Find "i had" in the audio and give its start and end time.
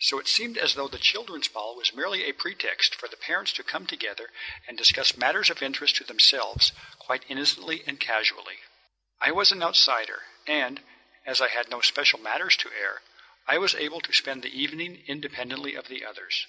11.40-11.68